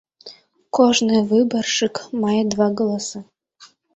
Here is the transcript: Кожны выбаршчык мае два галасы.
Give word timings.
Кожны 0.77 1.19
выбаршчык 1.33 1.95
мае 2.25 2.39
два 2.57 2.67
галасы. 2.83 3.19